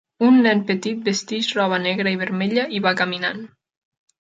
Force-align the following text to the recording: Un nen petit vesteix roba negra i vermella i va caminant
Un 0.27 0.37
nen 0.45 0.61
petit 0.69 1.03
vesteix 1.09 1.51
roba 1.59 1.79
negra 1.83 2.15
i 2.17 2.19
vermella 2.25 2.67
i 2.79 2.83
va 2.87 2.95
caminant 3.03 3.47